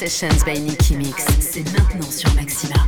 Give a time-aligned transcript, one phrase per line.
[0.00, 2.86] Sessions by Nicky Mix, c'est maintenant sur Maxima.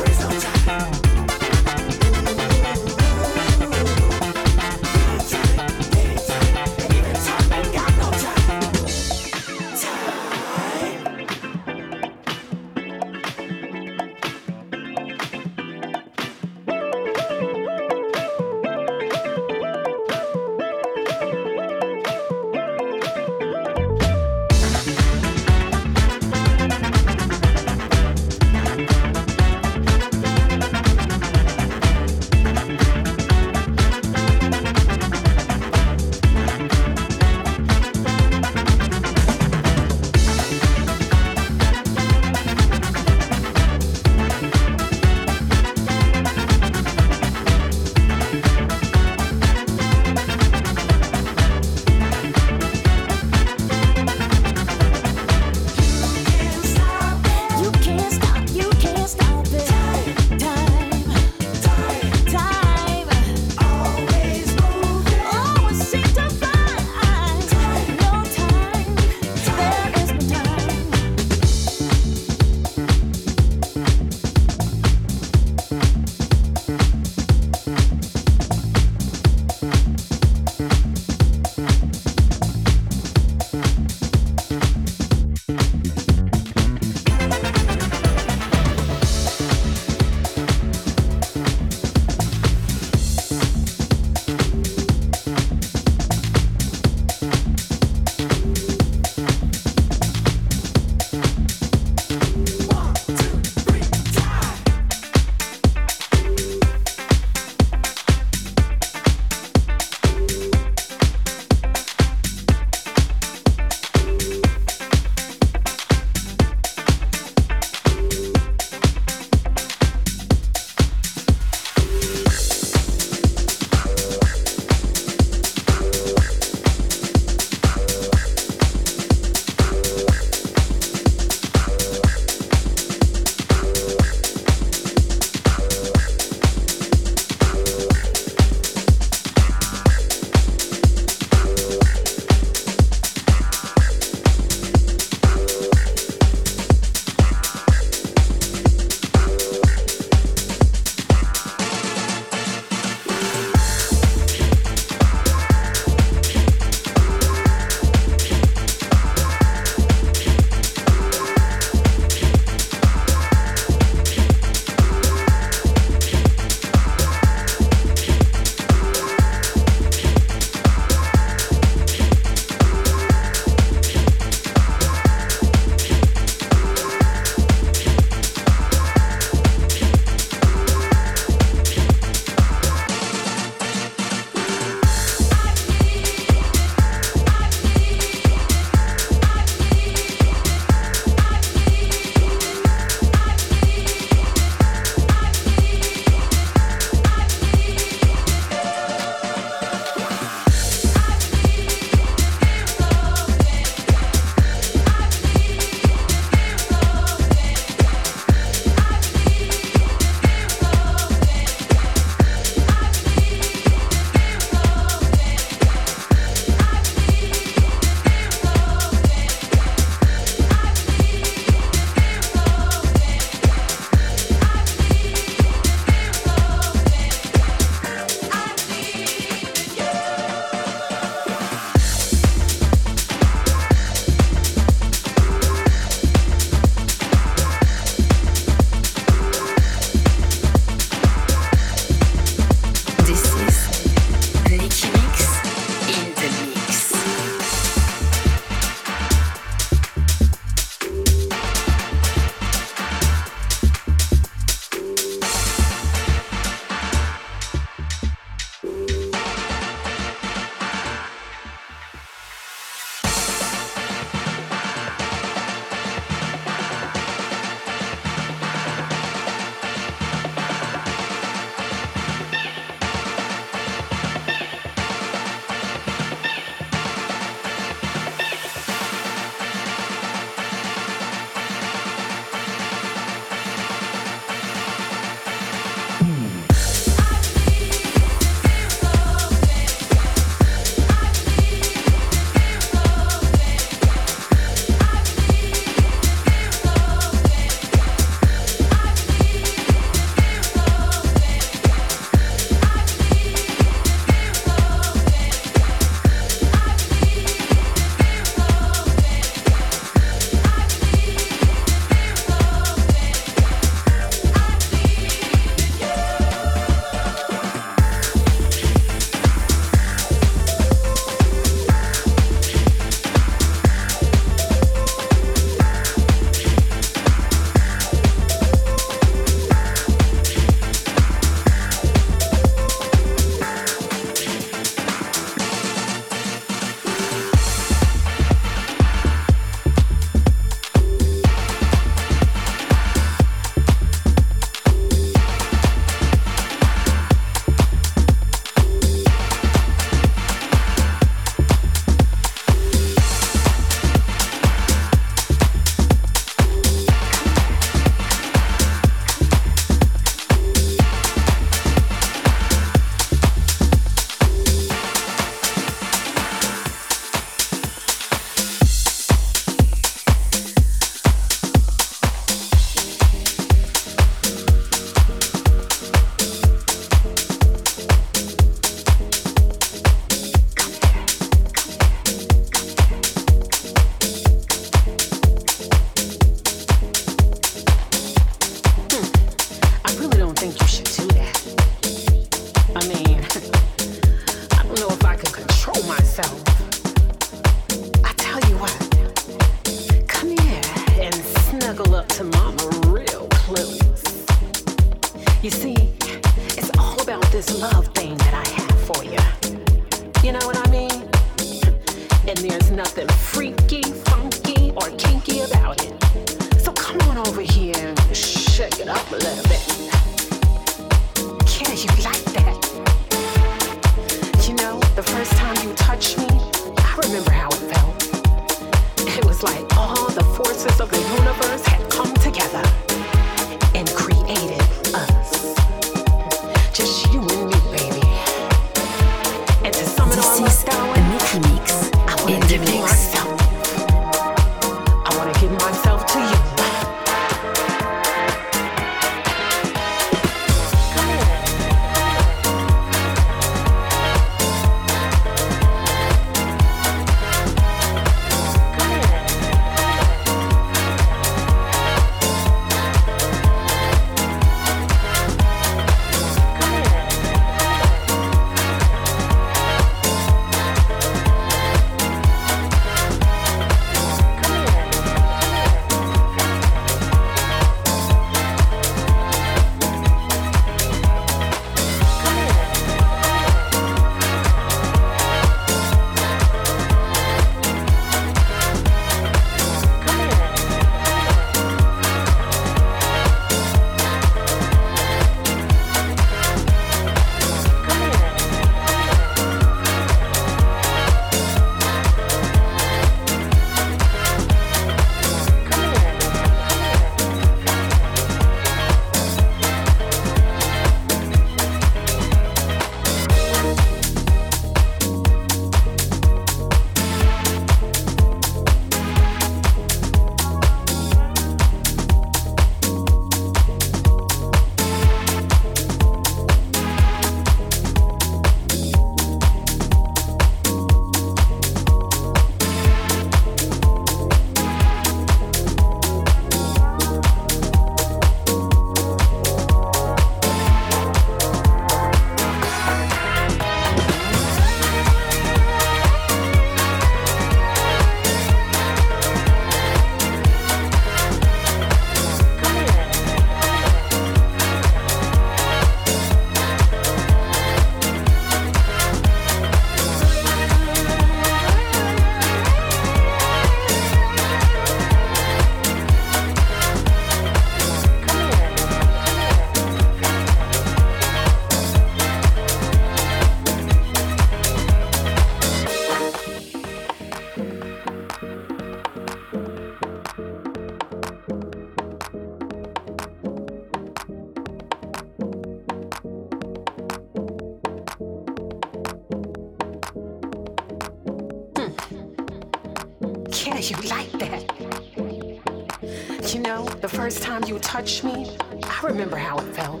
[598.08, 600.00] Me, I remember how it felt.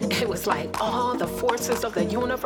[0.00, 2.45] It was like all the forces of the universe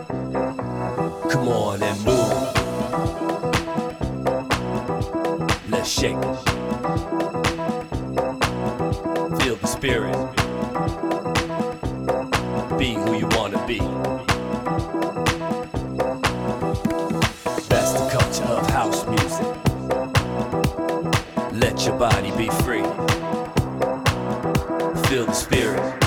[1.31, 2.31] Come on and move.
[5.69, 6.21] Let's shake.
[9.39, 10.17] Feel the spirit.
[12.77, 13.79] Be who you want to be.
[17.69, 19.47] That's the culture of house music.
[21.53, 22.83] Let your body be free.
[25.07, 26.00] Feel the spirit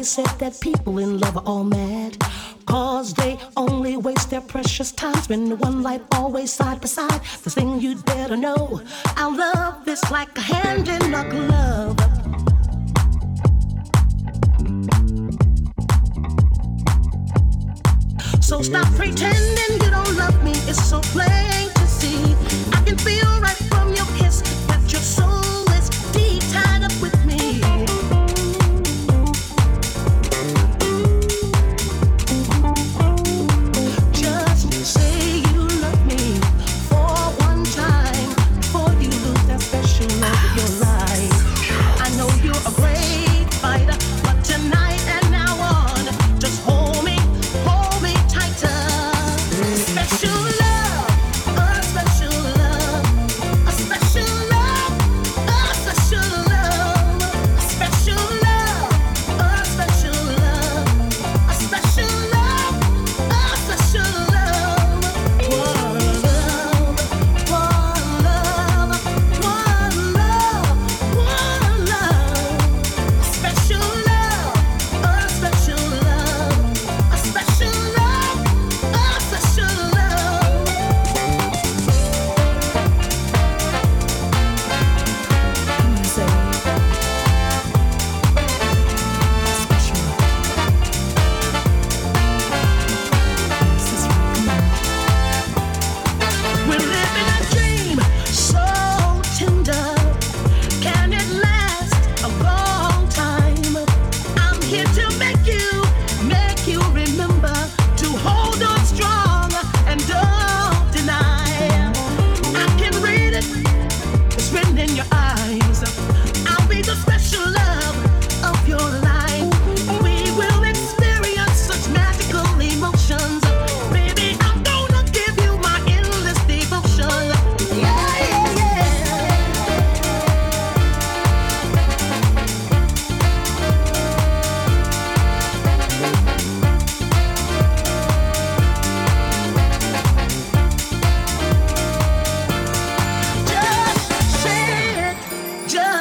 [0.00, 2.16] always said that people in love are all mad.
[2.64, 6.50] Cause they only waste their precious time spending one life always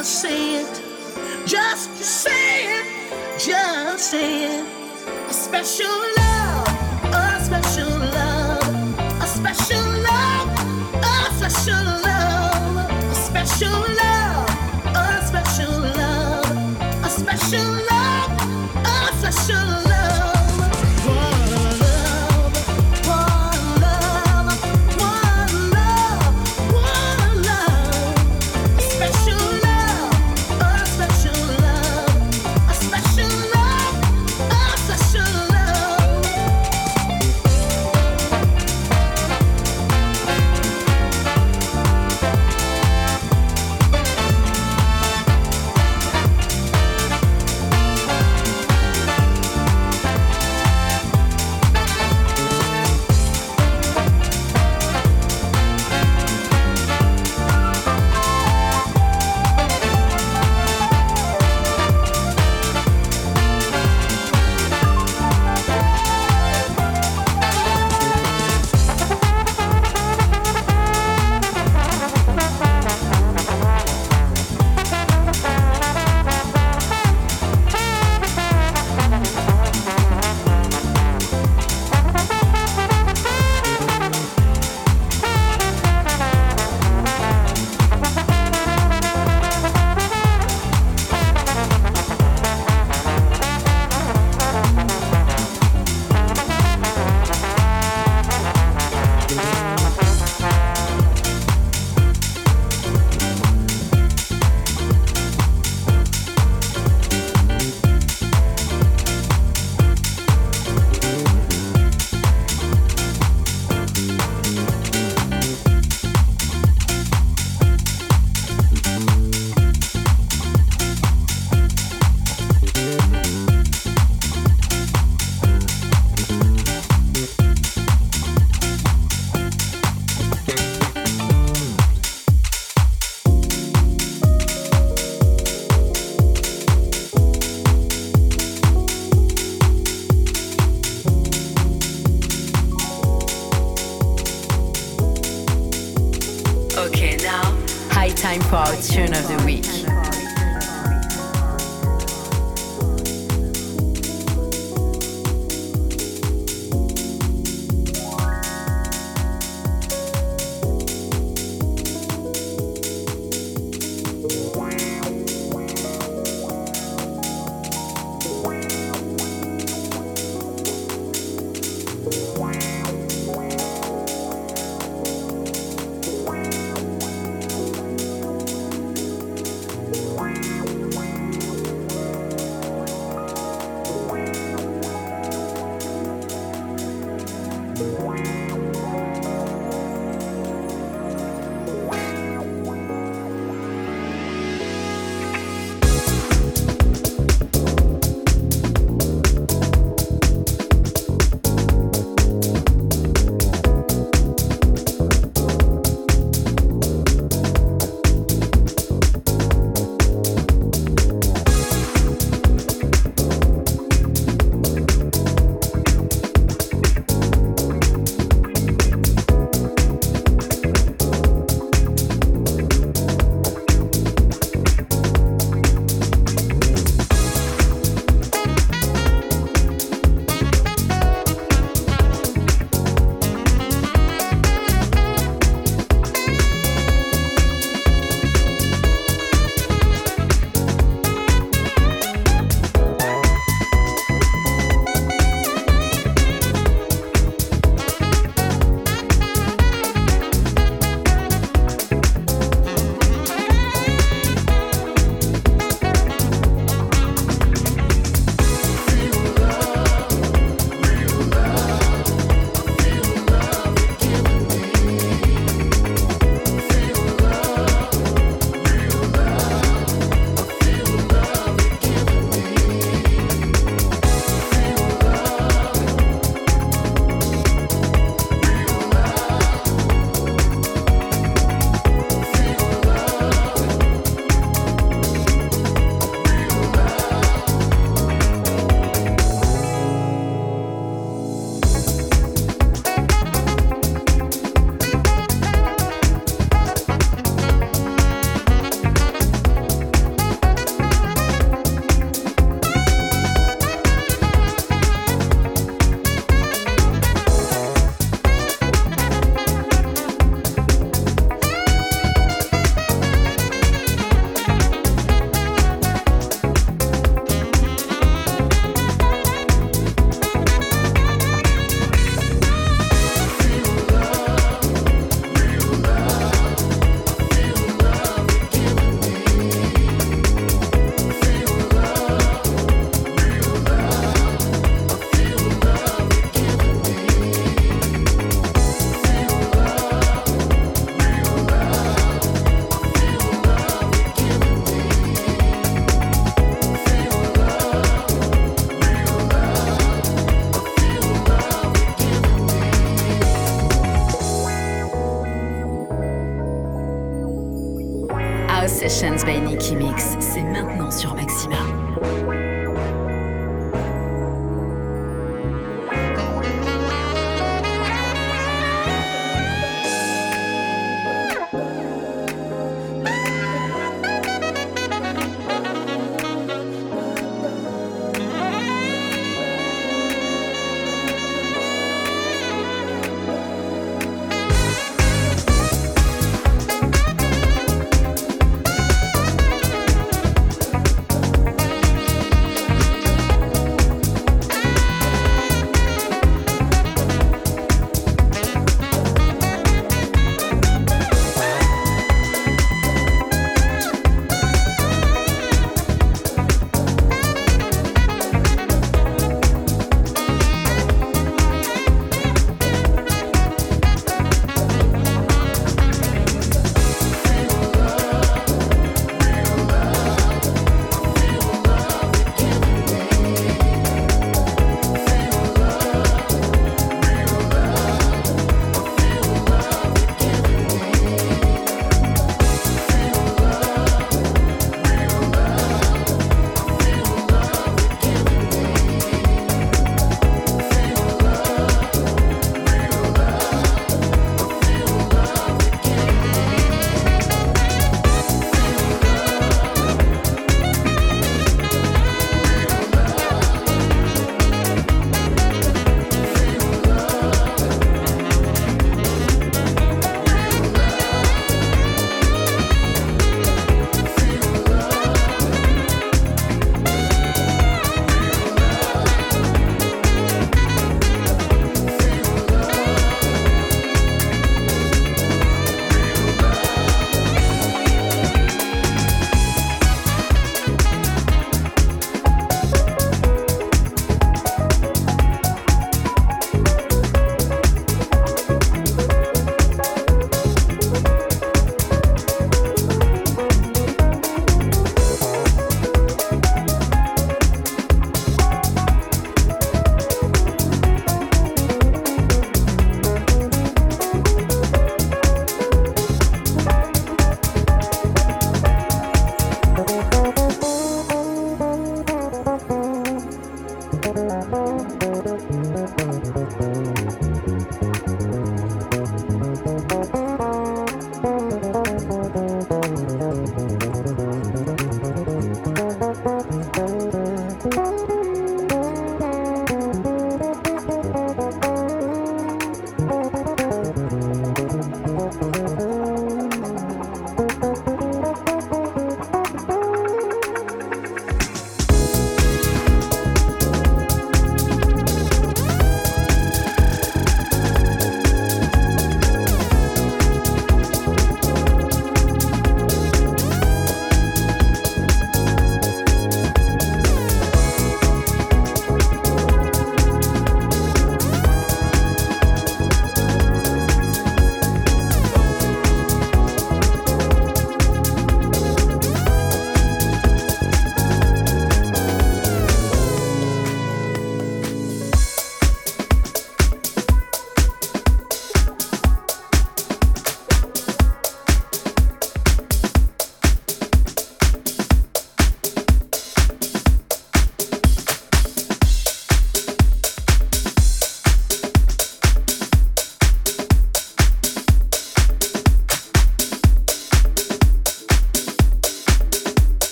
[0.00, 0.82] Just say it.
[1.46, 2.86] Just say it.
[3.38, 4.66] Just say it.
[5.28, 6.68] A special love.
[7.12, 9.22] A special love.
[9.22, 11.04] A special love.
[11.04, 12.09] A special love.